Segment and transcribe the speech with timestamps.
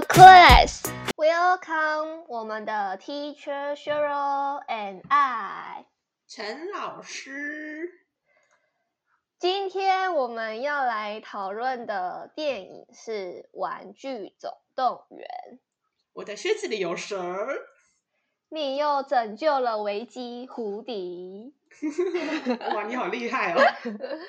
[0.00, 0.82] the class.
[1.16, 5.84] Welcome 我们的 Teacher Cheryl and I，
[6.26, 7.88] 陈老师。
[9.38, 13.12] 今天我们要来讨论的电影是
[13.52, 15.28] 《玩具总动员》。
[16.12, 17.46] 我的靴子里有蛇。
[18.48, 21.54] 你又拯救了维基胡迪。
[22.74, 23.60] 哇，你好厉害哦！《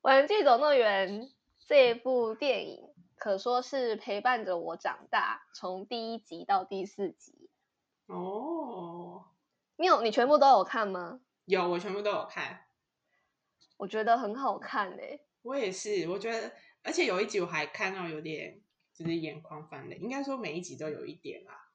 [0.00, 1.22] 玩具总动员》
[1.68, 2.89] 这部电影。
[3.20, 7.50] 可说是陪伴着我长大，从第一集到第四集。
[8.06, 9.26] 哦，
[9.76, 11.20] 你有你全部都有看吗？
[11.44, 12.64] 有，我全部都有看。
[13.76, 15.20] 我觉得很好看诶。
[15.42, 16.52] 我也是，我觉得，
[16.82, 18.62] 而且有一集我还看到有点
[18.94, 19.96] 就是眼眶泛泪。
[19.96, 21.68] 应该说每一集都有一点啦。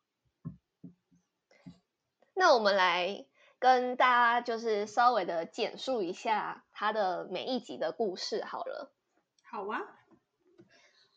[2.34, 3.28] 那我们来
[3.60, 8.92] 跟大家就是稍微的简述一下它的每一集的故事好了。
[9.44, 10.00] 好啊。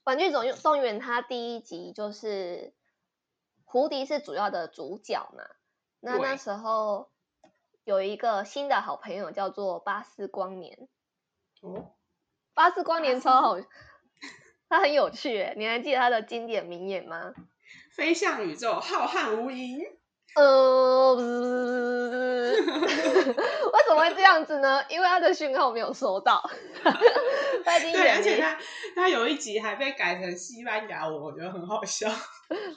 [0.08, 2.72] 玩具总动员，它第一集就是
[3.66, 5.44] 胡迪是主要的主角嘛。
[6.00, 7.10] 那那时候
[7.84, 10.88] 有一个新的好朋友叫做巴斯光年。
[11.60, 11.92] 哦，
[12.54, 13.58] 巴斯光年超好，
[14.70, 15.52] 他很有趣诶。
[15.58, 17.34] 你还记得他的经典名言吗？
[17.94, 19.90] 飞向宇宙，浩瀚无垠。
[20.36, 21.16] 呃，
[23.72, 24.84] 为什么会这样子呢？
[24.88, 26.42] 因为他的讯号没有收到。
[26.82, 28.58] 对，而且他
[28.94, 32.08] 他有一集还被改成西班牙文，我觉得很好笑。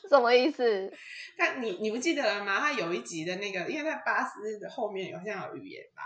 [0.09, 0.91] 什么意思？
[1.37, 2.59] 但你你不记得了吗？
[2.59, 6.03] 他有一集的那个，因为在巴斯的后面好像有语言吧？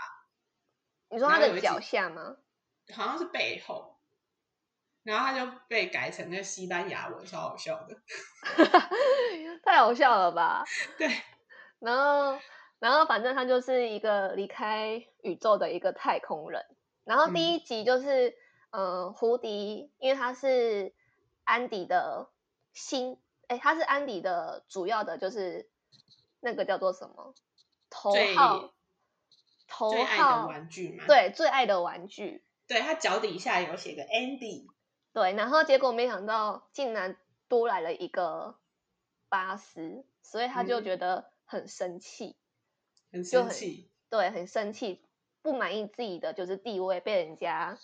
[1.10, 2.36] 你说他的脚下吗？
[2.94, 3.98] 好像是背后，
[5.02, 7.96] 然后他就被改成那西班牙文，超好笑的。
[9.64, 10.64] 太好笑了吧？
[10.96, 11.10] 对。
[11.80, 12.38] 然后，
[12.78, 16.64] 然后反正他就是一个离开宇宙的一个太空人。
[17.04, 18.30] 然后第一集就是。
[18.30, 18.34] 嗯
[18.70, 20.92] 嗯，胡迪，因为他是
[21.44, 22.28] 安迪的
[22.74, 25.70] 新，哎，他是安迪的主要的，就是
[26.40, 27.34] 那个叫做什么
[27.88, 28.74] 头号，
[29.66, 34.66] 头号最爱的玩具嘛，对，最爱的玩具，对，他脚底下有写个 Andy，
[35.14, 37.16] 对，然后结果没想到竟然
[37.48, 38.58] 多来了一个
[39.30, 42.36] 巴斯，所以他就觉得很生气，嗯、
[43.12, 45.00] 很生气，对，很生气，
[45.42, 47.78] 不满意自己的就是地位被人家。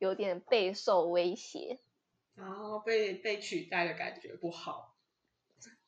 [0.00, 1.80] 有点备受威胁，
[2.36, 4.94] 然后被被取代的感觉不好。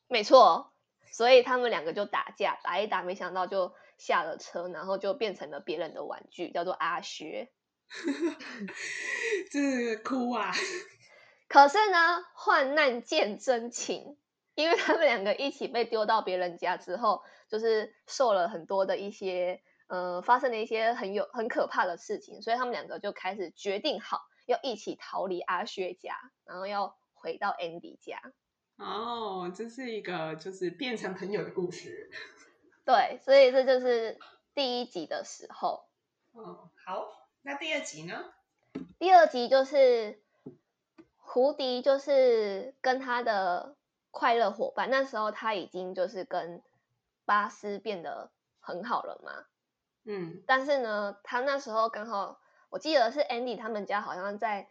[0.09, 0.73] 没错，
[1.13, 7.53] 所以他们两个就打架，打一打，没想到就下了车，然后就变成了别人的玩具，叫做阿薛。
[9.49, 10.51] 这是哭啊！
[11.47, 14.17] 可是呢，患难见真情，
[14.55, 19.61] 因为他们两个一起被丢到别人家之后，就是受了很多的一些。
[19.87, 28.21] 呃，发生了一些很有很可怕的事情，所以他们两个就开始决定好要一起逃离阿薛家，然后要回到 Andy 家。
[28.77, 32.09] 哦，这是一个就是变成朋友的故事。
[32.87, 34.17] 对，所以这就是
[34.55, 35.83] 第一集的时候。
[36.31, 38.31] 哦，好，那第二集呢？
[38.97, 40.21] 第二集就是
[41.17, 43.75] 胡迪，就是跟他的
[44.09, 46.63] 快乐伙伴，那时候他已经就是跟
[47.31, 49.45] 巴斯变得很好了嘛。
[50.03, 54.67] 嗯，但是呢，他那时候刚好，我记得是 Andy 他们家好像在，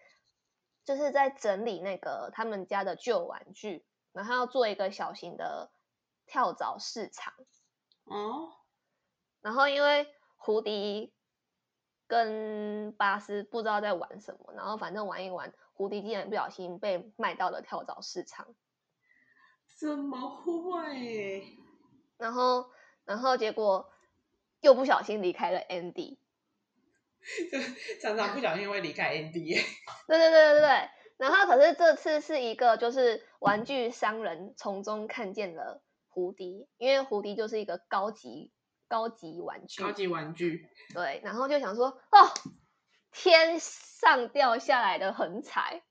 [0.84, 5.70] 就是在整理那个他们家的旧玩具，然后要做一个小型的
[6.26, 7.32] 跳蚤市场。
[8.04, 8.52] 哦，
[9.40, 10.06] 然后因为
[10.36, 11.14] 胡迪
[12.06, 18.54] 跟巴斯不知道在玩什么，然后反正玩一玩，胡迪竟然不小心被卖到了跳蚤市场。
[19.78, 21.56] 怎么会？
[22.20, 22.70] 然后，
[23.04, 23.90] 然后结果。
[24.62, 26.18] 又不小心离开了 Andy，
[27.50, 27.58] 就
[28.02, 29.54] 常常不小心会离开 Andy。
[30.06, 38.52] 对对对对对，然后可是这次是一个就是玩具商人从中看见了胡迪，因为胡迪就是一个高级
[38.86, 40.68] 高级玩具，高级玩具。
[40.92, 42.18] 对，然后就想说哦，
[43.12, 45.82] 天上掉下来的横财，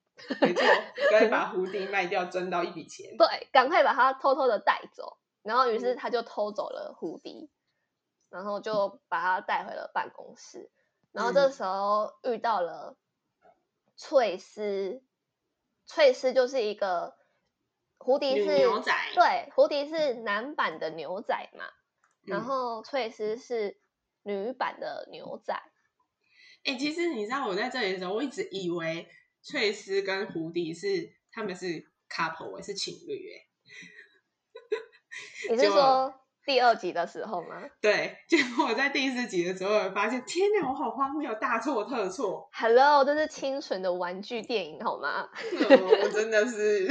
[0.41, 0.63] 没错，
[1.09, 3.17] 该把胡迪卖掉赚到一笔钱。
[3.17, 7.49] 对，赶快把它偷偷的带走，然后于是他就偷走了胡迪。
[8.31, 10.69] 然后就把他带回了办公室，
[11.11, 12.95] 然后这时候遇到了
[13.97, 15.01] 翠丝，
[15.87, 17.17] 翠丝就是一个
[17.97, 21.65] 胡迪是牛仔，对，胡迪是男版的牛仔嘛，
[22.21, 23.81] 然后翠丝是
[24.21, 25.59] 女版的牛仔。
[26.65, 29.09] 哎、其实你知道我在这里的时候，我一直以为
[29.41, 33.48] 翠丝跟胡迪是他们是 couple，是情侣，哎，
[35.49, 36.13] 你是说？
[36.45, 37.61] 第二集的时候吗？
[37.79, 42.49] 对， 结果我在第四集的时候，我发现，天哪，我好荒谬，大错特错。
[42.53, 45.29] Hello，这是清纯的玩具电影，好吗？
[45.29, 46.87] 哦、我真的是，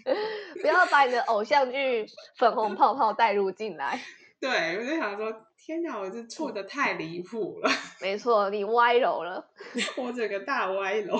[0.62, 2.06] 不要把你的偶像剧
[2.38, 4.00] 粉红泡泡带入进来。
[4.44, 7.70] 对，我就想说，天哪，我这错的太离谱了。
[7.98, 9.42] 没错，你歪楼了，
[9.96, 11.18] 我整个大歪楼，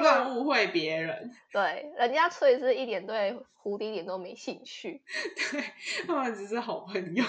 [0.00, 1.32] 乱误会别人。
[1.50, 5.02] 对，人家翠是一点对胡迪一点都没兴趣。
[5.50, 5.64] 对，
[6.06, 7.24] 他们只是好朋友。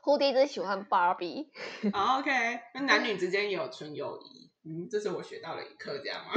[0.00, 1.52] 胡迪只喜欢芭比。
[1.92, 2.32] 好，OK，
[2.74, 4.50] 那男女之间也有纯友谊。
[4.64, 6.32] 嗯，这是我学到了一课，这样吗？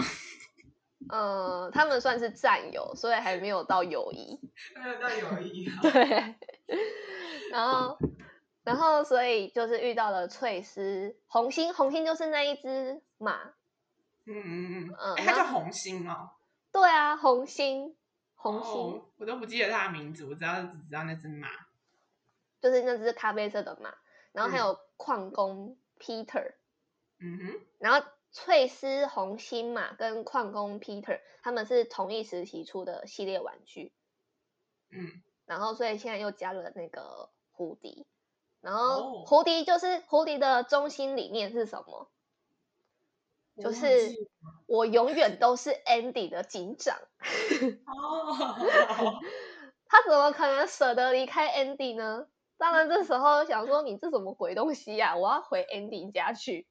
[1.10, 4.40] 呃，他们算是战友，所以还没有到友谊。
[4.76, 5.68] 还没有到友谊。
[5.82, 6.36] 对。
[7.52, 7.98] 然后。
[8.68, 13.54] 然后，所以就是遇到了翠丝红心，红心就是那一只马。
[14.26, 16.32] 嗯嗯嗯嗯，它叫红心哦。
[16.74, 17.96] 对啊，红心，
[18.36, 21.48] 红心，哦，我都不记得它的名字，我知道只知道那只马，
[22.60, 23.96] 就是那只咖啡色的马。
[24.34, 26.56] 然后还有矿工 Peter。
[27.20, 27.62] 嗯哼。
[27.80, 33.94] 然后翠丝红心马跟矿工 Peter 他们是同一时期出的系列玩具。
[34.90, 35.24] 嗯。
[35.46, 38.06] 然后，所以现在又加了那个胡迪。
[38.68, 42.12] 然后胡迪就是胡迪的中心理念是什么？
[43.64, 43.88] 就是
[44.66, 46.98] 我永远都是 Andy 的警长。
[46.98, 48.36] 哦，
[49.88, 52.28] 他怎么可能舍得离开 Andy 呢？
[52.58, 55.16] 当然这时候想说，你这什么鬼东西呀？
[55.16, 56.68] 我要回 Andy 家去。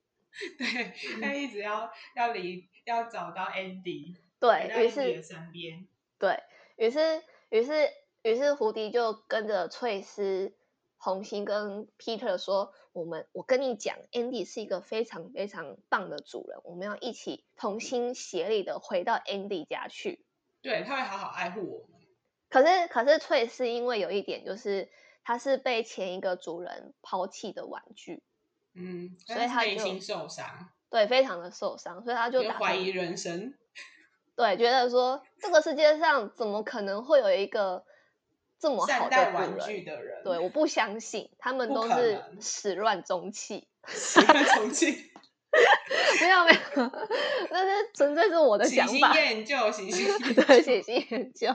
[0.58, 0.92] 对，
[1.22, 5.88] 他一直要要离要找到 Andy，对，于是身边，
[6.18, 6.42] 对，
[6.76, 7.88] 于是于是
[8.20, 10.54] 于是胡迪就跟着翠丝。
[10.98, 20.24] 红星跟 Peter 说：“我们，我跟你讲，Andy 是一个非常非常棒的主人，我们要一起同心协力的回到 Andy 家去。
[20.62, 22.00] 对，他会好好爱护我们。
[22.48, 24.88] 可是，可是翠是因为有一点，就是
[25.22, 28.22] 他是被前一个主人抛弃的玩具，
[28.74, 33.54] 嗯，所以他内心受伤，对，非常的受伤，所以他就怀疑人生，
[34.34, 37.84] 对，觉得说这个世界上怎么可能会有一个。”
[38.58, 43.68] 这么好的玩具的人，对，我不相信，他们都是始乱终弃。
[43.86, 45.12] 始乱终弃，
[46.20, 46.90] 没有没有，
[47.52, 49.14] 那是纯粹是我的想法。
[49.14, 51.54] 厌旧，喜新 对，喜新厌旧。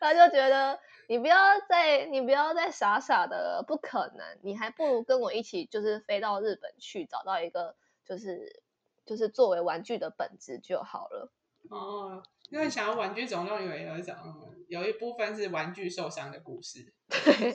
[0.00, 0.78] 他就觉得
[1.08, 1.36] 你不要
[1.68, 8.60] 再，你不要再傻傻的，不可能，你还不如跟我一起，就是飞到日本去，找到一个，就是
[9.06, 11.30] 就是作为玩具的本质就好了。
[11.70, 12.22] 哦。
[12.50, 14.14] 因为想要《玩具总动员》有一种，
[14.68, 16.92] 有一部分是玩具受伤的故事。
[17.08, 17.52] 对，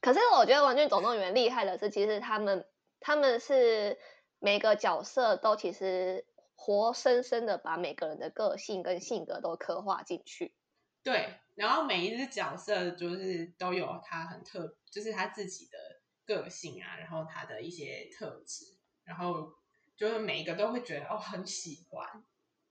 [0.00, 2.66] 可是我觉得《玩具总动员》厉害的是，其实他们
[3.00, 3.98] 他们是
[4.38, 10.54] 每个角色都其实活生生的把每个人的个性跟性格都刻画进去。
[11.02, 15.78] 对，然后每一只角色就是都有他很特，就是他自己的
[16.24, 18.64] 个性啊，然后他的一些特质，
[19.04, 19.52] 然后
[19.96, 22.24] 就是每一个都会觉得哦很喜欢。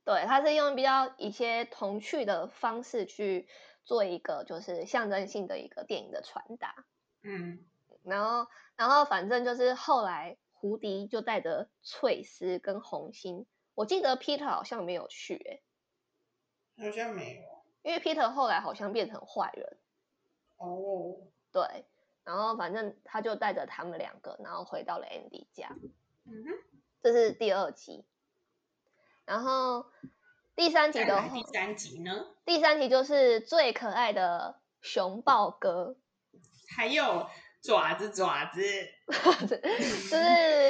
[0.06, 3.48] 对，他是用比较一些童趣的方式去
[3.84, 6.86] 做一个就是象征性的一个电影的传达，
[7.22, 7.66] 嗯，
[8.04, 15.62] 然后然后反正就是后来胡迪就带着翠丝跟红心，我记得 Peter 好像没有去，诶，
[16.84, 19.76] 好像没有，因为 Peter 后来好像变成坏人，
[20.58, 21.16] 哦，
[21.50, 21.84] 对，
[22.22, 25.76] 然后反正他就带着他们两个，然后回到了 Andy 家，
[26.26, 26.50] 嗯哼，
[27.02, 28.04] 这是第二集。
[29.26, 29.84] 然后
[30.54, 32.12] 第三集的，第三集呢？
[32.44, 35.96] 第三集就是最可爱的熊豹哥，
[36.76, 37.28] 还有
[37.60, 38.62] 爪子爪子，
[39.10, 40.22] 就是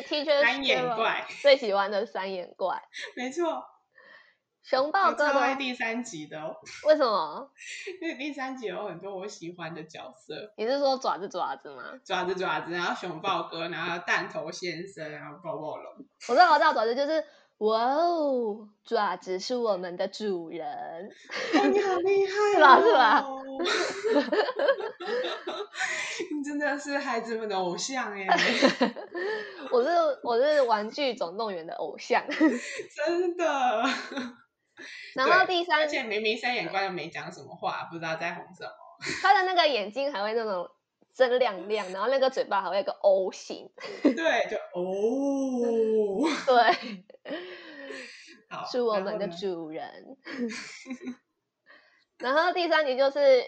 [0.09, 2.83] Teacher 三眼怪 最喜欢的三眼怪，
[3.15, 3.63] 没错。
[4.63, 6.57] 熊豹哥超爱第三集的哦，
[6.89, 7.49] 为什么？
[8.03, 10.35] 因为第三集有很多我喜欢的角色。
[10.57, 11.93] 你是说爪子爪子吗？
[12.05, 15.95] 爪子爪子，然后熊豹哥，然后弹头先生，然后抱抱龙。
[16.29, 17.23] 我知道，我知道，爪子就是。
[17.59, 21.11] 哇哦，爪子是我们的主人，
[21.55, 22.93] 哦、你好厉害、哦，是吧？
[22.93, 23.25] 是吧？
[26.37, 28.27] 你真的是孩子们的偶像耶！
[29.73, 29.89] 我是
[30.23, 33.83] 我是玩具总动员的偶像， 真的。
[35.15, 38.71] 然后第三，而且明明三眼怪又没讲什么话，不知道在哄什么。
[39.23, 40.69] 他的那个眼睛还会那种
[41.15, 43.71] 真亮亮，然后那个嘴巴还会有个 O 型，
[44.03, 47.05] 对，就哦，对。
[48.49, 50.17] 好，是我们的主人。
[52.19, 53.45] 然后，第三集就是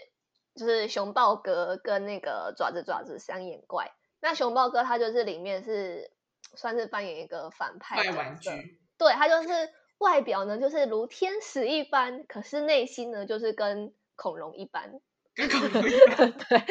[0.55, 3.91] 就是熊抱哥跟那个爪子爪子三眼怪。
[4.21, 6.11] 那熊抱哥他就是里面是
[6.55, 8.49] 算是扮演一个反派坏玩具，
[8.97, 9.69] 对，他就是
[9.99, 14.99] 外表呢就是如天使一般，可是内心呢就是跟恐龙一般，
[15.33, 16.63] 跟恐龙 一般，对。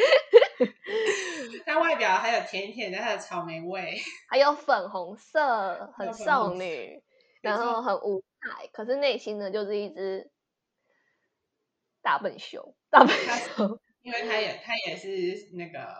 [1.65, 3.97] 它外表还有甜甜的，它的草莓味，
[4.27, 7.03] 还有粉红色，很少女，
[7.41, 10.29] 然后很无害，可是内心呢，就是一只
[12.01, 13.09] 大笨熊，大笨
[13.55, 15.95] 熊，因为它也它也是那个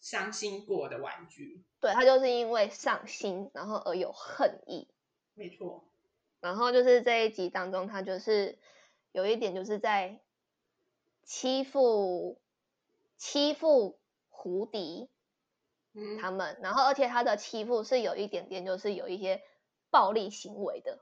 [0.00, 4.88] 伤心过的玩具，对，它就是因为伤心，然后而有恨意，
[5.34, 5.86] 没错。
[6.40, 8.58] 然后就是这一集当中，他就是
[9.12, 10.18] 有一点就是在
[11.22, 12.40] 欺负
[13.20, 14.00] 欺负
[14.30, 15.10] 胡迪
[16.18, 19.42] 他们，嗯、然后而且他的欺负是有一点点就是有一些
[19.90, 20.98] 暴力行为的，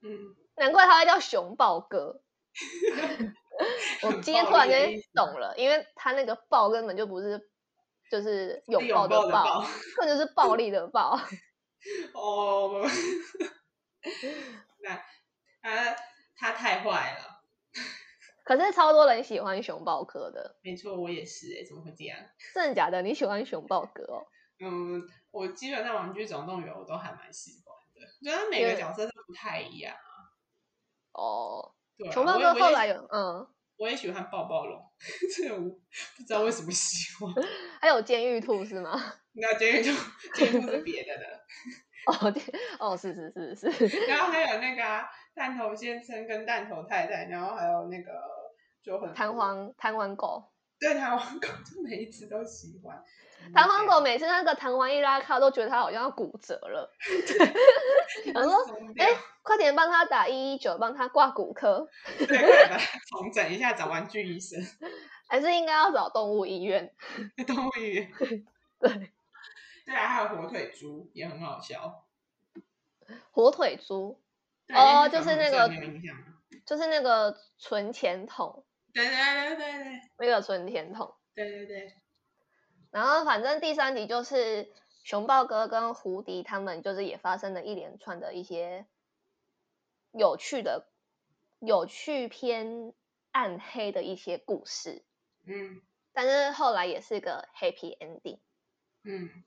[0.00, 2.22] 嗯，难怪他会叫熊豹哥。
[4.02, 7.50] 我今天突然间懂了，因为他那个暴根本就不是
[8.10, 9.62] 就是拥抱的抱，
[9.98, 11.18] 或者是暴力的暴。
[12.14, 12.88] 哦。
[14.78, 15.02] 那
[15.60, 15.96] 他
[16.36, 17.35] 他太坏了，
[18.46, 20.56] 可是超多人喜欢熊抱哥的。
[20.62, 22.16] 没错，我也是哎，怎么会这样？
[22.54, 23.02] 真的假的？
[23.02, 24.24] 你喜欢熊抱哥哦？
[24.60, 30.30] 嗯，我基本上玩具总动员我都还蛮喜欢的，觉得每个角色都不太一样啊。
[31.12, 33.46] 哦，对啊，熊抱哥后来有嗯，
[33.78, 34.80] 我也喜欢抱抱龙，
[35.36, 37.34] 这我不知道为什么喜欢。
[37.82, 39.14] 还有监狱兔是吗？
[39.32, 39.90] 那监狱兔，
[40.34, 41.24] 监狱兔是别的的。
[42.06, 42.42] 哦，对，
[42.78, 44.82] 哦，是是是是，然后还有那个
[45.34, 48.12] 弹、啊、头先生跟弹头太太，然后还有那个
[48.86, 50.44] 就很弹簧弹簧狗，
[50.78, 53.02] 对，弹簧狗就每一只都喜欢。
[53.52, 56.88] 弹簧狗每次那个弹簧一拉开，都觉得它好像要骨折了。
[58.32, 61.88] 然后说，哎、欸，快点帮他打一一九，帮他挂骨科。
[62.18, 64.60] 对，快点把它重整一下，找玩具医生。
[65.28, 66.92] 还是应该要找动物医院？
[67.46, 68.12] 动物医院，
[68.78, 69.12] 对。
[69.84, 72.04] 对啊，还有火腿猪也很好笑。
[73.30, 74.20] 火腿猪，
[74.74, 75.70] 哦，就是那个，
[76.64, 78.64] 就是那个存钱筒。
[78.96, 81.14] 对对对对对，那个存钱筒。
[81.34, 81.92] 对对对。
[82.90, 84.72] 然后反正第三集就是
[85.04, 88.86] 熊抱哥跟胡迪他们就是也发生了一连串的一些
[90.12, 90.88] 有趣的、
[91.60, 92.94] 有趣偏
[93.32, 95.04] 暗黑的一些故事。
[95.44, 95.82] 嗯。
[96.14, 98.38] 但是后来也是个 happy ending。
[99.04, 99.44] 嗯。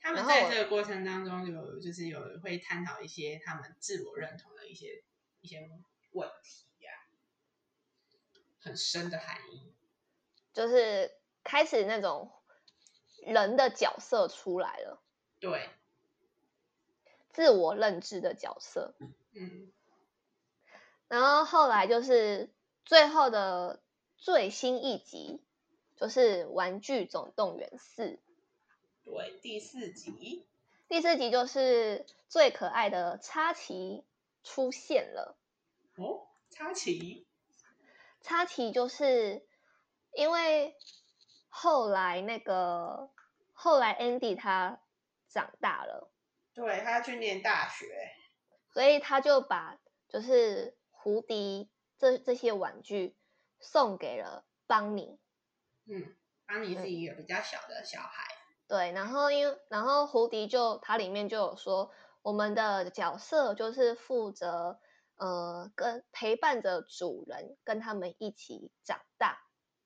[0.00, 5.04] 他们在这个过程当中有，就是有会探讨一些他们自我认同的一些
[5.40, 5.60] 一些
[6.12, 6.66] 问题
[8.62, 9.74] 很深的含义，
[10.52, 11.10] 就是
[11.42, 12.30] 开始那种
[13.26, 15.02] 人的角色出来了，
[15.40, 15.68] 对，
[17.32, 18.94] 自我认知的角色，
[19.34, 19.72] 嗯，
[21.08, 22.50] 然后后来就是
[22.84, 23.82] 最后的
[24.16, 25.42] 最新一集，
[25.96, 28.02] 就是《玩具总动员四》。
[29.04, 30.46] 对，第四集，
[30.88, 34.04] 第四集就是最可爱的插旗
[34.44, 35.36] 出现了。
[35.96, 37.26] 哦，插奇，
[38.22, 39.46] 插题就是
[40.12, 40.76] 因为
[41.48, 43.10] 后来那个
[43.52, 44.80] 后来 Andy 他
[45.28, 46.10] 长大了，
[46.54, 47.86] 对，他要去念大学，
[48.72, 53.16] 所以他就把就是胡迪这这些玩具
[53.60, 55.18] 送给了邦尼。
[55.86, 58.24] 嗯，邦尼是一个比较小的小孩。
[58.68, 61.90] 对，然后因为然后胡迪就它里面就有说，
[62.22, 64.80] 我们的角色就是负责
[65.16, 69.38] 呃跟陪伴着主人，跟他们一起长大，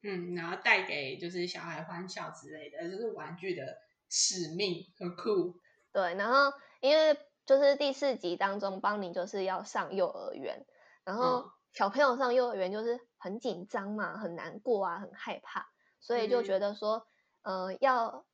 [0.02, 3.78] 嗯，然后带给就是小孩欢笑之类的，就是玩具的
[4.09, 5.61] 使命，很酷。
[5.92, 10.66] 对，然后因为就是第四集当中，邦尼就是要上幼儿园，
[11.04, 15.66] 然后小朋友上幼儿园就是很紧张嘛，很难过啊，很害怕，
[16.00, 17.06] 所以就觉得说，
[17.42, 18.26] 嗯、呃要。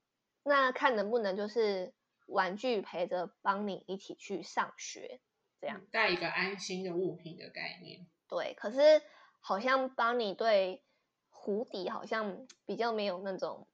[0.44, 1.94] 那看能不能就是
[2.26, 5.20] 玩具陪着邦尼一起去上学，
[5.62, 8.06] 这样带一个安心的物品的概念。
[8.28, 9.00] 对，可是
[9.40, 10.84] 好像邦尼对
[11.30, 13.66] 胡迪好像比较没有那种，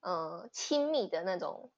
[0.00, 1.72] 呃，亲密的那种，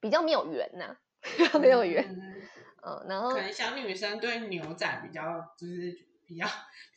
[0.00, 0.98] 比较没有缘呐、啊，
[1.58, 2.04] 没有缘。
[2.10, 2.42] 嗯，
[2.82, 6.44] 嗯，然后可能小女生对牛仔比较就是比较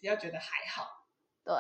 [0.02, 1.06] 比较觉得还好。
[1.46, 1.56] 对，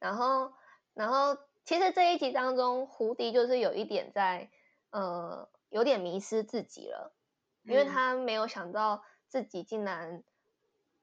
[0.00, 0.52] 然后
[0.94, 1.38] 然后。
[1.62, 4.50] 其实这一集当中，胡迪就是有一点在，
[4.90, 7.14] 呃，有点迷失自己了，
[7.62, 10.22] 因为他没有想到自己竟然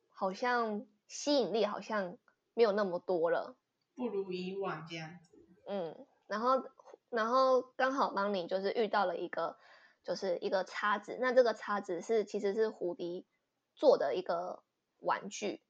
[0.10, 2.20] 好像吸引力好像
[2.54, 3.56] 没有那么多了，
[3.96, 5.44] 不如以往这样子。
[5.68, 6.64] 嗯，然后，
[7.10, 9.58] 然后刚好邦尼就是遇到了一个，
[10.04, 13.26] 就是一个叉子，那这个叉子是其实是胡迪
[13.74, 14.62] 做的一个
[15.00, 15.64] 玩具。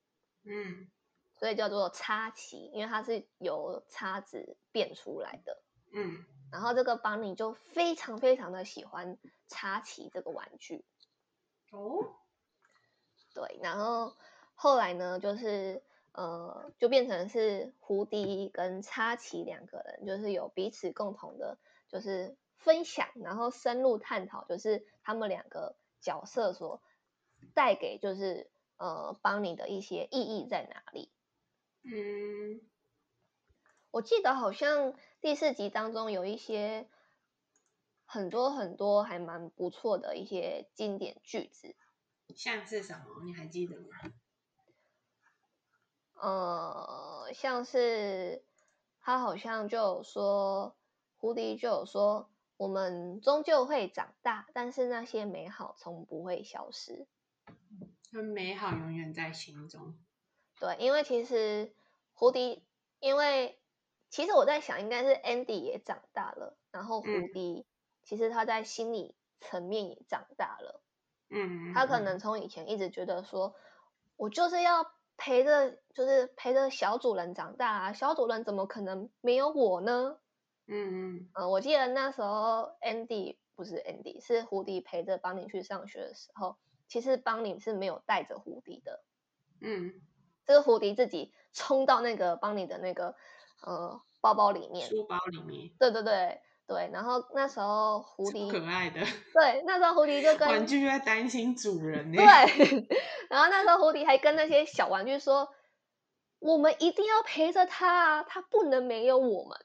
[0.43, 0.91] 嗯。
[1.39, 5.61] 所以叫做叉旗，因为它是由叉子变出来的。
[5.93, 10.83] 嗯，然后这个邦尼就非常非常的喜欢插旗这个玩具。
[11.69, 12.15] 哦，
[13.37, 14.15] 对，然后
[14.55, 26.81] 后来呢，就是呃，就变成是胡迪跟插旗两个人，就是有彼此共同的，就是分享，然后深入探讨，就是他们两个角色所
[27.53, 31.11] 带给，就是呃，邦妮的一些意义在哪里？
[31.83, 32.59] 嗯，
[33.91, 36.87] 我记得好像第四集当中有一些
[38.05, 41.75] 很多很多还蛮不错的一些经典句子，
[42.35, 43.23] 像是什么？
[43.23, 43.87] 你还记得吗？
[46.19, 48.43] 呃，像是
[48.99, 50.75] 他好像就有说，
[51.17, 57.07] 胡迪就有说，我们终究会长大，但是那些美好从不会消失。
[58.11, 59.97] 很美好永远在心中。
[60.59, 61.75] 对，因为其实
[62.13, 62.65] 胡迪，
[62.99, 63.59] 因为
[64.09, 67.65] 其实我在想，应该是 Andy 也长大了，然后胡迪、嗯、
[68.03, 70.81] 其实他在心理层面也长大了。
[71.29, 73.55] 嗯，他可能从以前一直觉得说，
[74.15, 74.85] 我就是要。
[75.19, 80.19] 陪着就是陪着小主人长大啊，小主人怎么可能没有我呢？
[80.67, 86.57] 嗯嗯、呃，我记得那时候 Andy 不是 Andy，是胡迪陪着邦尼去上学的时候，
[86.87, 89.03] 其实邦尼是没有带着胡迪的。
[89.59, 89.99] 嗯，
[90.45, 93.15] 这个胡迪自己冲到那个邦尼的那个
[93.63, 95.71] 呃包包里面，书包里面。
[95.79, 96.39] 对对对。
[96.67, 98.99] 对，然后那时候狐狸可爱的，
[99.33, 102.17] 对，那时候狐狸就跟玩具就在担心主人呢。
[102.17, 102.87] 对，
[103.31, 105.47] 然后那时候狐狸还跟那些小玩具说
[106.39, 109.57] ：“我们一定要陪着他啊，他不能没有我们。”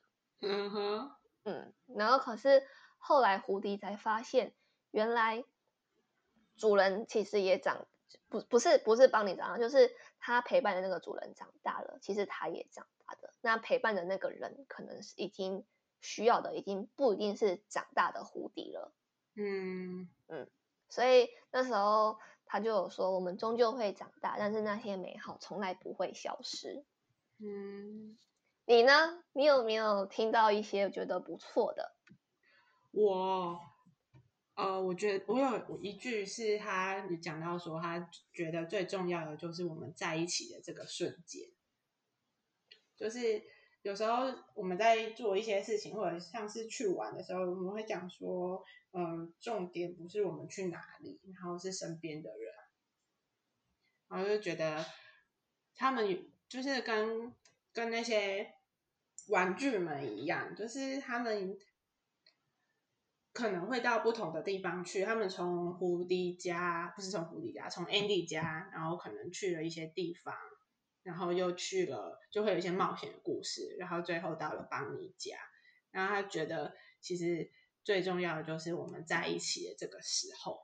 [0.43, 1.11] 嗯哼，
[1.45, 2.63] 嗯，然后可是
[2.99, 4.55] 后来狐狸才发现，
[4.93, 5.43] 原来
[6.57, 7.89] 主人其实也长
[8.29, 9.91] 不不是不是帮你长大，就是
[10.21, 13.33] 他陪伴的那个主人长大了，其实他也长大的。
[13.41, 15.67] 那陪伴的那个人可能是已经。
[16.03, 18.93] 需要的已经不一定是长大的胡迪了，
[19.37, 20.51] 嗯嗯，
[20.89, 26.85] 所以那时候他就有说，我们终究会长大，但是那些美好从来不会消失。
[27.39, 28.19] 嗯，
[28.67, 29.23] 你呢？
[29.33, 31.95] 你有没有听到一些觉得不错的？
[32.91, 33.61] 我，
[34.57, 41.49] 呃，我觉得我有一句是他讲到说，他觉得最重要的就是我们在一起的这个瞬间，
[42.97, 43.41] 就是。
[43.83, 52.55] 有时候我们在做一些事情，或者像是去玩的时候，我们会讲说，嗯，重点不是我们去哪里，然后是身边的人，
[54.09, 54.85] 然后就觉得
[55.75, 57.35] 他们就是跟
[57.73, 58.53] 跟那些
[59.29, 61.59] 玩具们一样，就是他们
[63.33, 70.33] 可能会到不同的地方去，他们从胡迪家，不是从胡迪家，从 Andy 家，然后可能去了一些地方。
[71.03, 75.37] 然后又去了，就会有一些冒险的故事，然后最后到了邦尼家，
[75.91, 77.51] 然后他觉得其实
[77.85, 80.61] 最重要的就是我们在一起的这个时候，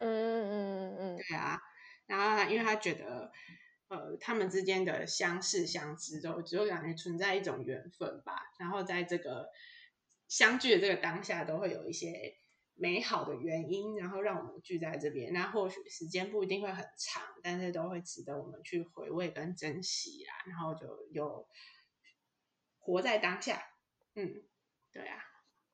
[0.00, 1.58] 嗯嗯嗯嗯，对啊，
[2.06, 3.30] 然后因为他觉得，
[3.88, 9.48] 呃，他们之间的相识相知都只有感觉存在一种缘分吧，然后在这个
[10.28, 12.36] 相聚的这个当下，都会有一些。
[12.78, 15.32] 美好的原因，然后让我们聚在这边。
[15.32, 20.32] 那或许时间不一定会很长，但是都会值得我们去回味跟珍惜啊。
[20.46, 21.48] 然后就有
[22.78, 23.62] 活在当下。
[24.14, 24.42] 嗯，
[24.92, 25.18] 对啊。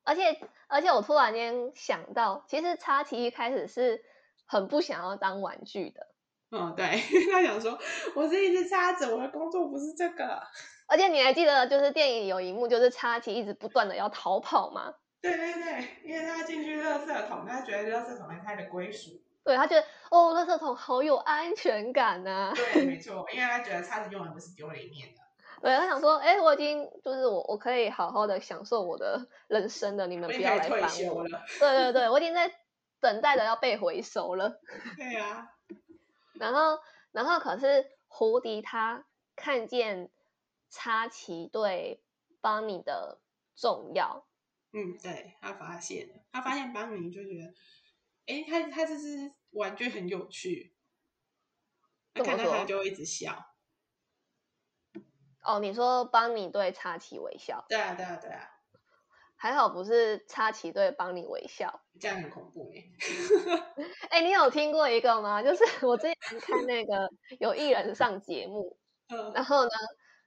[0.04, 4.04] 而且而且，我突然间想到，其实插奇一开始是
[4.46, 6.08] 很不想要当玩具的。
[6.50, 6.84] 嗯，对，
[7.32, 7.78] 他想说，
[8.14, 10.42] 我是一只叉子，我的工作不是这个。
[10.88, 14.94] 而且你还记得，就是电影有一幕，就是插奇一直不断的要逃跑吗？
[15.22, 19.22] 对对对，因为他进去垃圾桶，他觉得垃圾桶是他的归属。
[19.44, 22.54] 对，他觉得哦，垃圾桶好有安全感呐、啊。
[22.54, 25.22] 对，没错，因为他觉得叉子永远不是丢里面的。
[25.60, 31.22] 对，他想说，哎，我已经就是我，我可以好好的享受我的人生的，你们不要来烦我。
[31.26, 31.42] 了。
[31.60, 32.52] 对对对，我已经在
[33.00, 34.60] 等待着要被回收了。
[34.98, 35.48] 对啊。
[36.34, 36.80] 然后，
[37.12, 39.04] 然后可是胡迪他
[39.36, 40.10] 看见
[40.68, 42.02] 插旗对
[42.40, 43.18] 邦尼的
[43.54, 44.24] 重要。
[44.74, 47.54] 嗯，对，他发现了，他发现邦尼就觉得，
[48.26, 50.74] 哎，他他这只玩具很有趣，
[52.14, 53.54] 他看到他就会一直笑。
[55.44, 57.64] 哦，你说邦尼对插旗微笑？
[57.68, 58.48] 对啊，对啊，对啊。
[59.36, 62.84] 还好不是插奇对邦妮微笑，这样很恐怖耶。
[64.08, 65.42] 哎，你有听过一个吗？
[65.42, 68.78] 就是 我之前看那个有艺人上节目，
[69.12, 69.70] 嗯，然后呢，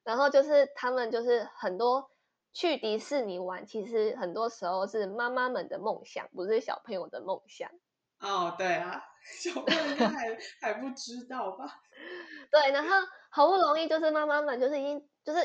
[0.04, 2.12] 然后就是他们就是很多。
[2.56, 7.70] 去迪士尼玩，其实很多时候是妈妈们的梦想，不是小朋友的梦想。
[8.22, 9.04] 哦，对啊，
[9.44, 11.66] 小朋友应该还还不知道吧？
[12.50, 12.90] 对，然后
[13.30, 15.40] 好不容易就是妈妈们就是已经就是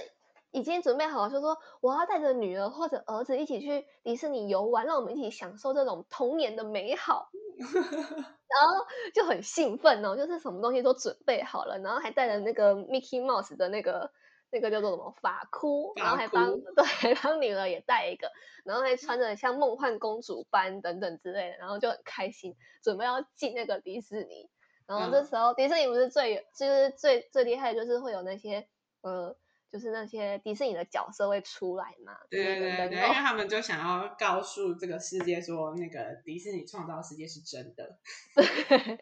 [0.52, 7.28] 已经准备好了，就说我要带着女儿或者儿子一起去迪士尼游玩，让我们一起享受这种童年的美好。
[8.50, 14.12] 然后就很兴奋哦，就是什么东西都准备好了，然后还带着那个 Mickey Mouse 的那个
[14.50, 18.30] 那个叫做什么发箍，然后还帮对帮女儿也带一个，
[18.64, 24.50] 然后还穿着像梦幻公主般等等之类的，然后就很开心，准备要进那个迪士尼。
[24.86, 28.66] 然后这时候、嗯、迪士尼不是最就是最最厉害的就是会有那些
[29.02, 29.36] 呃。
[29.72, 32.12] 就是那些迪士尼的角色会出来嘛？
[32.28, 37.98] 对对对对，因为他们就想要告诉这个世界说，那个迪士尼创造世界是真的。
[38.34, 38.98] 对，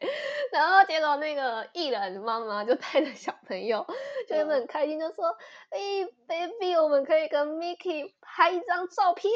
[0.52, 3.87] 然后结果那个艺人妈妈就带着小朋友，
[4.28, 5.28] 就很开心，就说
[5.70, 9.33] ：“哎、嗯 hey,，baby，我们可以跟 Mickey 拍一张照片。”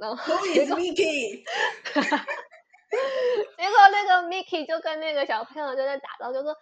[0.00, 1.42] 然后结果 Mickey，
[1.94, 6.54] 结果那个 Mickey 就跟那个小朋友就在打招呼，就说：“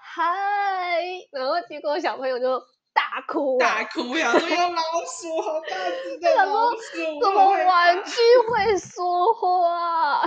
[0.00, 2.62] 嗨。”然后结果小朋友就。
[2.94, 4.30] 大哭，大哭呀！
[4.32, 8.12] 说有老鼠，好大只的老鼠，怎么玩具
[8.48, 10.20] 会说话？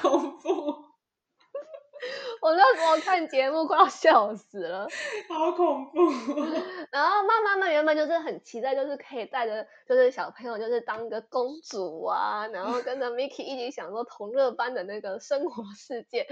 [0.00, 0.84] 恐怖！
[2.42, 4.86] 我那时候看节目快要笑死了，
[5.28, 5.98] 好恐怖。
[6.92, 16.26] 然后妈妈们原本就是很期待，就是可以带着就是小朋友，就是当个公主啊，然后跟着 Mickey 一起享受同乐班的那个生活世界，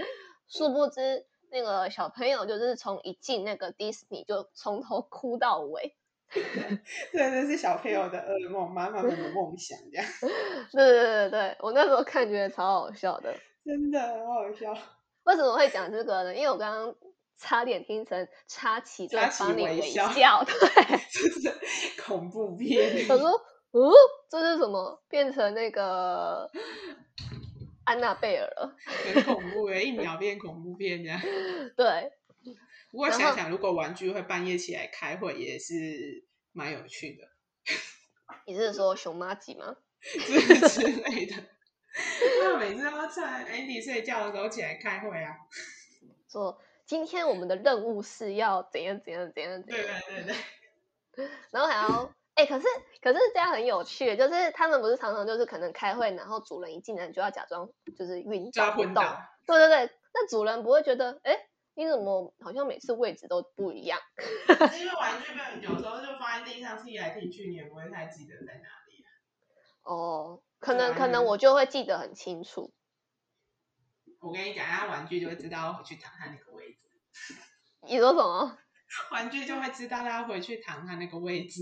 [0.47, 1.25] 殊不知。
[1.55, 5.95] 那个小朋友就是从一进那个迪士尼就从头哭到尾，
[6.33, 10.05] 对，那是小朋友的噩梦，妈妈们的梦想这样。
[10.73, 14.77] 对 对对对，我那时候看觉得超好笑的，真的很好笑。
[15.23, 16.35] 为什么会讲这个呢？
[16.35, 16.93] 因为我刚刚
[17.37, 20.53] 差点听成插旗在帮你微笑，对，
[21.09, 23.05] 就是恐怖片。
[23.07, 23.29] 我说，
[23.71, 23.93] 哦，
[24.29, 25.01] 这是什么？
[25.07, 26.51] 变成那个。
[27.85, 28.75] 安娜贝尔了，
[29.13, 31.19] 很恐怖诶，一秒变恐怖片这样。
[31.77, 32.11] 对，
[32.91, 37.27] 不过想想，如果玩具会半夜起来开会，也是蛮有趣的。
[38.47, 39.77] 你是说熊妈吉吗？
[40.01, 41.35] 之之类的。
[42.41, 45.33] 那每次都要趁 Andy 睡觉的时候起来开会啊。
[46.29, 49.83] 说今天我们的任务是要怎样怎样怎样怎样。
[49.83, 50.35] 对对对
[51.13, 51.29] 对。
[51.51, 52.14] 然后还要。
[52.35, 52.67] 哎、欸，可是
[53.01, 58.93] 可是这样很有趣，就是他们不是常常就是可能开会，然后主人一进来就要假装就是晕倒不动，
[59.47, 63.99] 对对对，那主人不会觉得，哎、欸，你怎么好像每次位置都不一样？
[64.49, 69.03] 因为 玩具被有时候就放在地上踢来踢去，你也不会太记得在哪里。
[69.83, 72.73] 哦，可能可能我就会记得很清楚。
[74.19, 76.79] 我跟你讲，他玩具就会知道回去躺他那个位置。
[77.87, 78.57] 你说什么？
[79.11, 81.61] 玩具就会知道他回去躺他那个位置。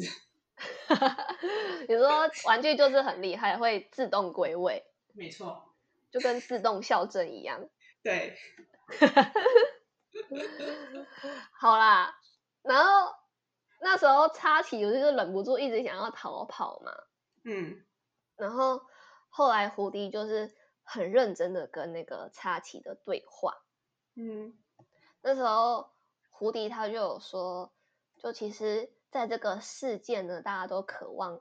[1.87, 5.73] 你说玩具就是很厉害，会自动归位， 没错，
[6.11, 7.67] 就跟自动校正一样。
[8.01, 8.37] 对，
[11.51, 12.19] 好啦，
[12.61, 13.15] 然后
[13.79, 16.91] 那时候插旗，我就是忍不住一直想要逃跑嘛。
[17.43, 17.83] 嗯，
[18.35, 18.81] 然后
[19.29, 23.57] 后来胡迪就是很认真的跟那个插旗的对话。
[24.15, 24.57] 嗯，
[25.21, 25.91] 那时候
[26.29, 27.71] 胡迪他就有说，
[28.17, 28.91] 就其实。
[29.13, 31.39] 在这个世界呢，大家都渴望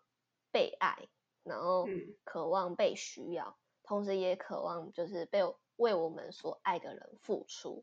[0.51, 1.09] 被爱，
[1.43, 1.89] 然后
[2.23, 5.41] 渴望被需要，嗯、同时也渴望就是被
[5.77, 7.83] 为我们所爱的人付出。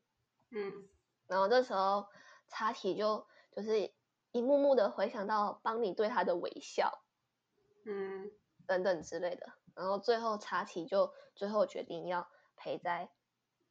[0.52, 0.88] 嗯，
[1.26, 2.08] 然后这时候
[2.50, 3.92] 查体就就是
[4.32, 7.04] 一幕幕的回想到邦尼对他的微笑，
[7.84, 8.32] 嗯，
[8.68, 13.10] 等等之类的，然后最后查体就最后决定要陪在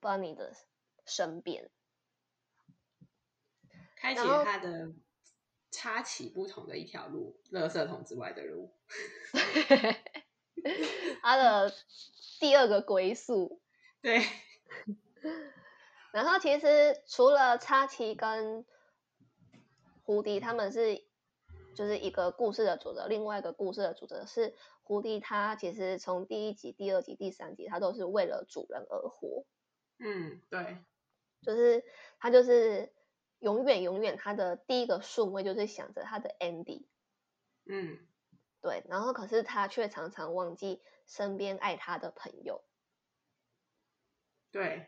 [0.00, 0.52] 邦尼的
[1.06, 1.70] 身边，
[3.94, 4.92] 开启他的。
[5.70, 8.72] 插旗不同的一条路，垃圾桶之外的路，
[11.22, 11.72] 他的
[12.40, 13.60] 第二个归宿。
[14.00, 14.24] 对，
[16.12, 18.64] 然后其实除了插旗跟
[20.02, 21.04] 胡迪，他们是
[21.74, 29.44] 就是一个故事的主轴，另外一个故事的主轴是胡迪，他其实从第一集、第二集、第三集，他都是为了主人而活。
[29.98, 30.78] 嗯，对，
[31.42, 31.84] 就是
[32.18, 32.92] 他就是。
[33.40, 36.86] 永远永远，他的第一个顺位就是想着他的 Andy，
[37.66, 37.98] 嗯，
[38.60, 42.64] 对，然后可是他却常常忘记身边爱他的朋友，
[44.50, 44.86] 对，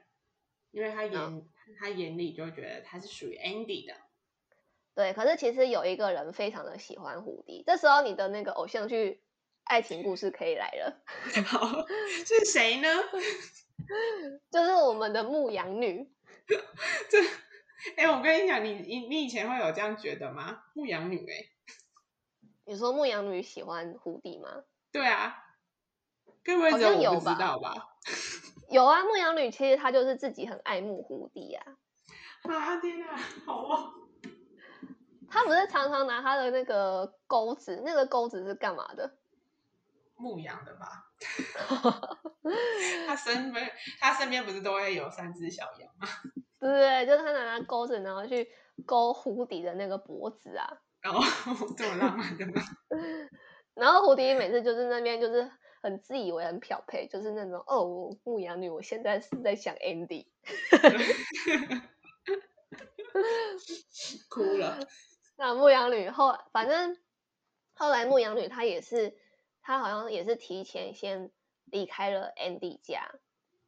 [0.73, 3.95] 因为他眼、嗯、他眼里就觉得他是属于 Andy 的，
[4.97, 9.23] 对，可是其实有一个人非常的喜欢胡迪，这时候你的那个偶像剧
[9.63, 11.03] 爱情故事可以来了，
[11.47, 11.87] 好，
[12.27, 12.89] 是谁呢？
[14.51, 16.11] 就是我们的牧羊女，
[17.09, 17.23] 这。
[17.97, 20.63] 哎、欸，我跟你讲，你你你以前会有这样觉得吗？
[20.75, 21.45] 牧羊女、欸，哎，
[22.67, 24.49] 你说牧羊女喜欢胡迪吗？
[24.93, 25.37] 对啊，
[26.45, 27.75] 各位只有我不知道吧？
[28.71, 31.65] 有啊，牧羊女其实她就是自己很爱慕胡迪啊。
[32.43, 33.17] 啊天哪，
[33.47, 33.91] 好啊！
[35.31, 39.17] 她他不是常常拿她的那个钩子，那个钩子是干嘛的？
[40.17, 41.07] 牧羊的吧。
[43.07, 46.09] 他身边，他身边不是都会有三只小羊吗？
[46.61, 48.51] 对对，就是他拿那钩子，然后去
[48.87, 50.81] 勾胡迪的那个脖子啊。
[51.01, 51.23] 然后
[51.77, 52.63] 这么浪漫的吗？
[53.75, 55.51] 然后胡迪每次就是那边就是
[55.83, 60.27] 很自以为很漂配，就是那种哦，牧羊女，我现在是在想 Andy。
[64.29, 64.87] 哭了。
[65.37, 66.99] 那牧羊女后，反正
[67.73, 69.17] 后来牧羊女她也是，
[69.63, 71.31] 她好像也是提前先
[71.65, 73.11] 离开了 Andy 家。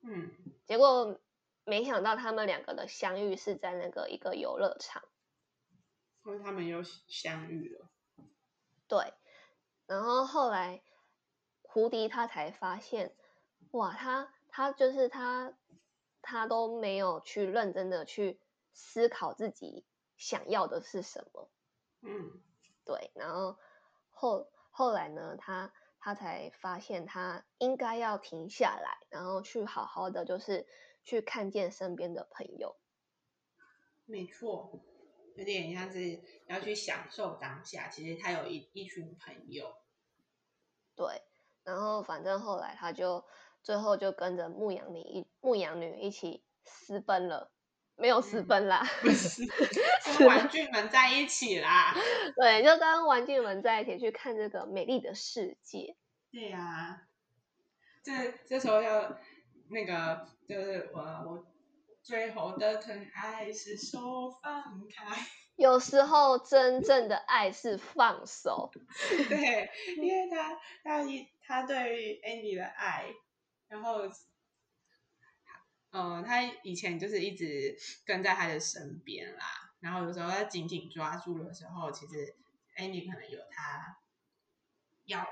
[0.03, 0.31] 嗯。
[0.67, 1.19] 结果
[1.65, 5.03] 没想到他们两个的相遇是在那个一个游乐场。
[6.25, 7.89] 因为他们又相遇了。
[8.87, 9.13] 对。
[9.87, 10.83] 然后后来
[11.63, 13.15] 胡迪他才发现，
[13.73, 15.53] 哇，他他就是他，
[16.21, 18.41] 他都没有去认真的去
[18.73, 19.85] 思考自己
[20.17, 21.51] 想要的是什么。
[22.03, 22.43] 嗯，
[22.85, 23.11] 对。
[23.15, 23.59] 然后
[24.11, 30.67] 后后来呢，他他才发现他应该要停下来，然后去好好的就是
[31.05, 32.77] 去看见身边的朋友。
[34.05, 34.81] 没错，
[35.37, 37.89] 有点像是要去享受当下。
[37.89, 39.75] 其实他有一一群朋友。
[40.95, 41.23] 对。
[41.65, 43.25] 然后反正后来他就
[43.63, 47.53] 最后就跟着牧羊女一牧羊女一起私奔了。
[47.95, 49.43] 没有私奔啦，嗯、不是
[50.19, 51.95] 跟玩具们在一起啦。
[52.35, 55.95] 对，就跟玩具们在一起去看这个美丽的世界。
[56.33, 57.03] 对呀、啊，
[58.03, 59.21] 这这时候要
[59.69, 61.47] 那个就是我我
[62.03, 65.05] 最后的疼爱是手放开。
[65.57, 68.71] 有时候真正的爱是放手。
[69.29, 73.07] 对，因为他他一他对于 Andy 的爱，
[73.69, 74.03] 然后。
[75.95, 82.35] 嗯，他以前就是一直跟在他的身边啦，然后有时候他紧紧抓住的时候，其实
[82.79, 83.99] Andy 可能有他
[85.05, 85.27] 要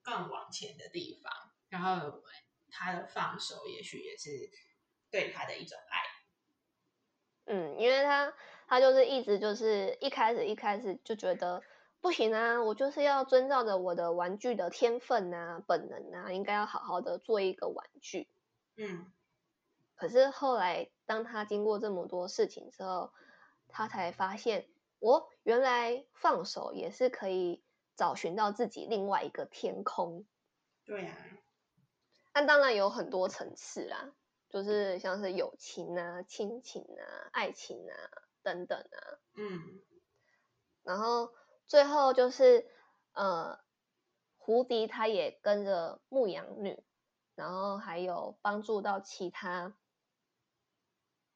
[0.00, 1.32] 更往前的地方，
[1.70, 2.22] 然后
[2.70, 4.30] 他的放手，也许也是
[5.10, 7.54] 对他的一种爱。
[7.54, 8.34] 嗯，因为他
[8.66, 11.62] 他就是一直就是一开始一开始就觉得
[12.00, 18.28] 不行啊，我就是要遵照着我的玩具的天分啊、本能啊，应该要好好的做一个玩具。
[18.76, 19.12] 嗯。
[19.96, 23.12] 可是后来，当他经过这么多事情之后，
[23.66, 24.68] 他才发现，
[25.00, 27.64] 我原来放手也是可以
[27.96, 30.24] 找寻到自己另外一个天空。
[30.84, 31.18] 对呀、啊，
[32.38, 34.12] 但当然有很多层次啦，
[34.48, 37.94] 就是像是友情啊、亲情啊、爱情啊
[38.44, 39.18] 等等啊。
[39.34, 39.82] 嗯，
[40.84, 41.34] 然后
[41.66, 42.64] 最后就是，
[43.10, 43.58] 呃，
[44.36, 46.80] 胡迪他也跟着牧羊女，
[47.34, 49.76] 然后还有帮助到其他。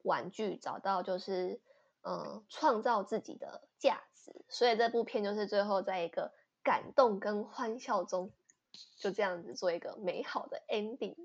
[0.05, 1.61] 玩具找到就是，
[2.03, 8.31] 嗯，创造自己的价值，所以这部片就是最后在一个感动跟欢笑中，
[8.97, 11.17] 就这样子做一个美好的 ending。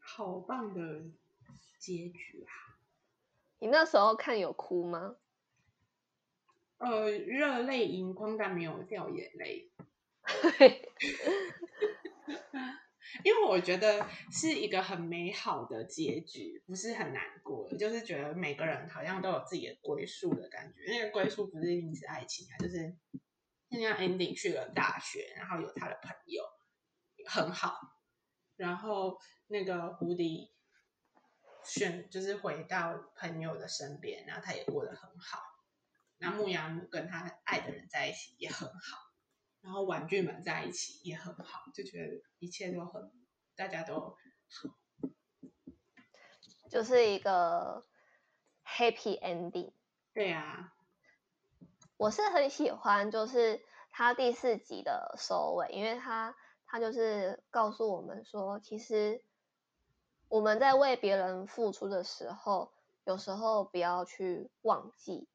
[0.00, 1.04] 好棒的
[1.78, 2.78] 结局啊！
[3.58, 5.16] 你那时候看有哭吗？
[6.78, 9.70] 呃，热泪盈眶，但没有掉眼泪。
[13.22, 20.80] 因为我觉得是一个很美好的结局，不是很难过，就是觉得每个人好像都有自己的归宿的感觉。
[20.88, 22.94] 那个归宿不是一定是爱情啊，就是
[23.80, 26.44] 像 Andy 去了大学，然后有他的朋友
[27.26, 27.78] 很好，
[28.56, 30.52] 然后那个胡迪
[31.64, 35.40] 选就是回到朋友的身边，然后他也过得很好。
[36.18, 39.04] 那牧羊跟他爱的人在一起也很好。
[39.60, 43.10] 然后玩具们在一起也很好，就觉得一切都很，
[43.56, 44.16] 大家都好，
[46.68, 47.86] 就是一个
[48.62, 49.72] happy ending。
[50.12, 50.73] 对啊，
[51.96, 59.22] 我是很喜欢，就是他第四集的收尾，因为他他就是告诉我们说，其实
[60.28, 62.72] 我们在为别人付出的时候，
[63.04, 65.28] 有时候不要去忘记。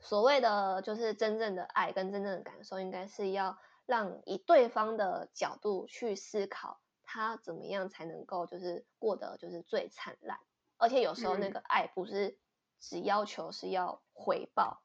[0.00, 10.40] 所谓的就是真正的爱跟真正的感受，应该是要让以对方的角度去思考，他怎么样才能够就是过得就是最灿烂。
[10.78, 12.38] 而且有时候那个爱不是
[12.80, 14.80] 只要求是要回报。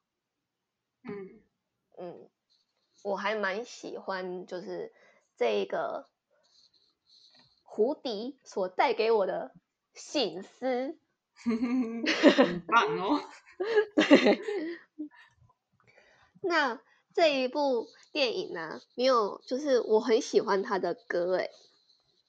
[1.04, 1.42] 嗯
[1.98, 2.30] 嗯，
[3.04, 4.94] 我还蛮喜欢就是
[5.38, 6.08] 这个
[7.64, 9.54] 胡迪所带给我的
[9.94, 10.98] 醒思，
[11.44, 13.22] 很棒哦。
[13.96, 14.42] 对。
[16.42, 16.82] 那
[17.14, 21.52] 这一部电影呢、啊，没有，就是我很喜欢他的歌，诶，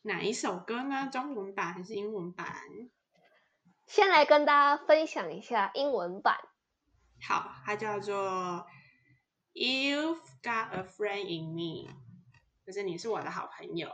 [0.02, 1.08] 哪一首歌呢？
[1.12, 2.46] 中文版还是英文版？
[3.86, 6.38] 先来跟大家分享一下英文版。
[7.22, 8.66] 好，它叫做
[9.52, 11.92] You've Got a Friend in Me，
[12.66, 13.90] 就是你是我的好朋友。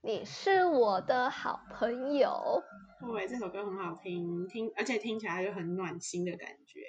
[0.00, 2.62] 你是我的好朋友。
[3.00, 6.80] 对，这首歌很好听，听而且听起来就很暖心的感觉。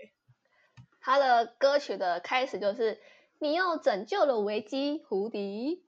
[1.01, 3.01] 它的歌曲的开始就是
[3.39, 5.85] 你又拯救了危机，胡迪。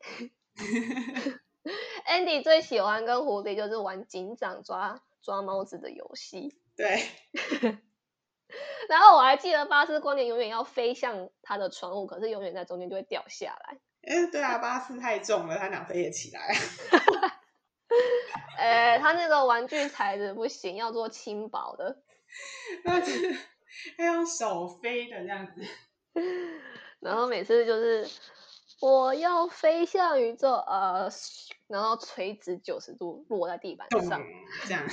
[2.05, 6.59] Andy 最喜欢跟胡迪就是玩警长抓抓猫子的游戏。
[6.75, 7.01] 对。
[8.89, 13.77] 然后我还记得巴斯光年永远要飞向他的窗户，可是永远在中间就会掉下来。
[14.03, 16.55] 哎，对啊，巴斯太重了，他哪飞得起来？
[18.57, 22.01] 哎，他那个玩具材质不行，要做轻薄的。
[22.83, 23.37] 那是
[23.97, 25.61] 要用手飞的这样子。
[26.99, 28.09] 然后每次就是
[28.81, 31.09] 我要飞向宇宙，呃，
[31.67, 34.23] 然后垂直九十度落在地板上，
[34.65, 34.83] 这样。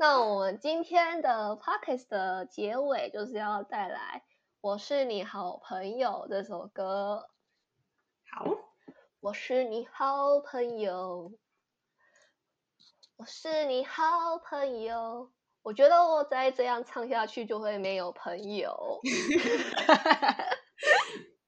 [0.00, 4.22] 那我们今天的 podcast 的结尾就是要带来
[4.60, 7.28] 《我是你好朋友》这首歌。
[8.30, 8.46] 好，
[9.18, 11.32] 我是你好朋友，
[13.16, 15.32] 我是你好朋友。
[15.62, 19.00] 我觉得我再这样唱下去就会没有朋友。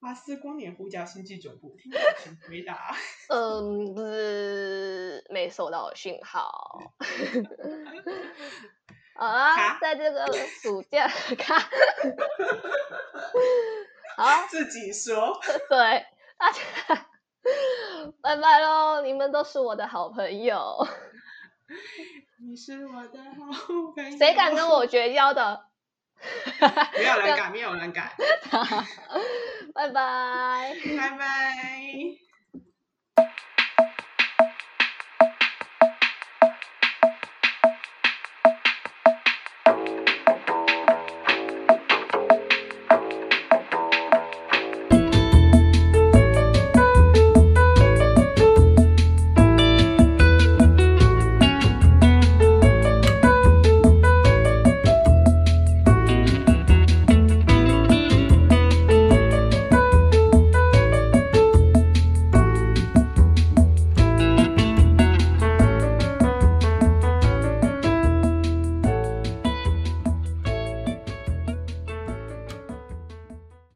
[0.01, 2.95] 巴斯光年呼叫星际总部，听到请回答。
[3.29, 6.91] 嗯，不是，没收到讯号。
[9.13, 10.25] 好啊，在这个
[10.63, 11.59] 暑假，卡。
[14.17, 15.39] 好，自己说。
[15.69, 16.03] 对，
[16.35, 16.59] 大家
[18.21, 19.03] 拜拜喽！
[19.03, 20.83] 你们都是我的好朋友。
[22.39, 23.35] 你是我的好
[23.95, 24.17] 朋友。
[24.17, 25.67] 谁敢跟我绝交的？
[26.97, 28.11] 没有人敢，没有人敢。
[29.73, 32.20] 拜拜，拜拜。